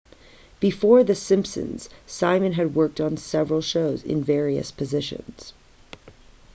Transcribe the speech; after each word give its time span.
before 0.59 1.03
the 1.03 1.13
simpsons 1.13 1.87
simon 2.07 2.53
had 2.53 2.73
worked 2.73 2.99
on 2.99 3.15
several 3.15 3.61
shows 3.61 4.01
in 4.01 4.23
various 4.23 4.71
positions 4.71 5.53